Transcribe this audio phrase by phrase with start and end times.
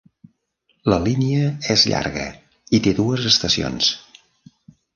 [0.93, 2.25] La línia és llarga
[2.77, 3.95] i té dues estacions.